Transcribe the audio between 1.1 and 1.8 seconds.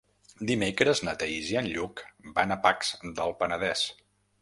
Thaís i en